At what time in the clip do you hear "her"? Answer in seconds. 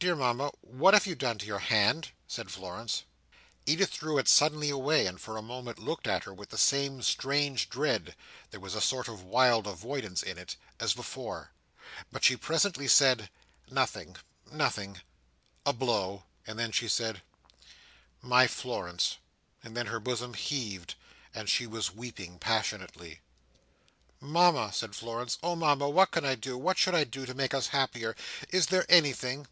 6.22-6.32, 19.86-19.98